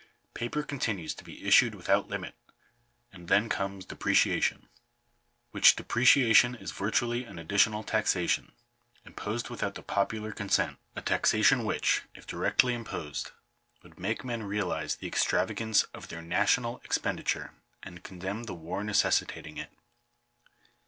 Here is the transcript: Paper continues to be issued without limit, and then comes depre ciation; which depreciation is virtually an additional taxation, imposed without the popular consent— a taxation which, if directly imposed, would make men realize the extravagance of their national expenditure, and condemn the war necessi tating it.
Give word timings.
Paper 0.33 0.63
continues 0.63 1.13
to 1.13 1.23
be 1.23 1.45
issued 1.47 1.75
without 1.75 2.07
limit, 2.07 2.33
and 3.13 3.27
then 3.27 3.49
comes 3.49 3.85
depre 3.85 4.13
ciation; 4.13 4.63
which 5.51 5.75
depreciation 5.75 6.55
is 6.55 6.71
virtually 6.71 7.23
an 7.23 7.37
additional 7.37 7.83
taxation, 7.83 8.51
imposed 9.05 9.51
without 9.51 9.75
the 9.75 9.83
popular 9.83 10.31
consent— 10.31 10.79
a 10.95 11.03
taxation 11.03 11.65
which, 11.65 12.01
if 12.15 12.25
directly 12.25 12.73
imposed, 12.73 13.29
would 13.83 13.99
make 13.99 14.25
men 14.25 14.41
realize 14.41 14.95
the 14.95 15.05
extravagance 15.05 15.83
of 15.93 16.07
their 16.07 16.23
national 16.23 16.81
expenditure, 16.83 17.51
and 17.83 18.01
condemn 18.03 18.45
the 18.45 18.55
war 18.55 18.81
necessi 18.81 19.25
tating 19.27 19.59
it. 19.59 19.69